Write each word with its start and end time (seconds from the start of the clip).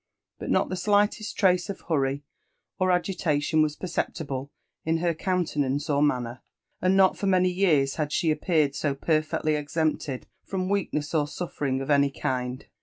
But 0.39 0.49
not 0.49 0.69
the 0.69 0.75
slightest 0.75 1.37
trace 1.37 1.69
of 1.69 1.81
hurry 1.81 2.23
or 2.79 2.89
agitation 2.91 3.61
was 3.61 3.75
perceptible 3.75 4.51
in 4.83 4.97
her 4.97 5.13
countenance 5.13 5.91
or 5.91 6.01
manner, 6.01 6.41
and 6.81 6.97
not 6.97 7.19
for 7.19 7.27
many 7.27 7.51
years 7.51 7.97
had 7.97 8.11
she 8.11 8.31
appeared 8.31 8.73
so 8.73 8.95
|]erfectly 8.95 9.55
exempted 9.55 10.25
from 10.43 10.69
weakness 10.69 11.13
or 11.13 11.27
suffering 11.27 11.81
of 11.81 11.91
any 11.91 12.09
kind. 12.09 12.65